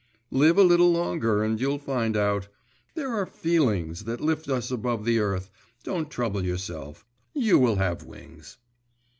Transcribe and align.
'Live 0.31 0.57
a 0.57 0.63
little 0.63 0.91
longer 0.91 1.43
and 1.43 1.61
you'll 1.61 1.77
find 1.77 2.17
out. 2.17 2.47
There 2.95 3.13
are 3.13 3.27
feelings 3.27 4.05
that 4.05 4.19
lift 4.19 4.49
us 4.49 4.71
above 4.71 5.05
the 5.05 5.19
earth. 5.19 5.51
Don't 5.83 6.09
trouble 6.09 6.43
yourself, 6.43 7.05
you 7.35 7.59
will 7.59 7.75
have 7.75 8.01
wings. 8.01 8.57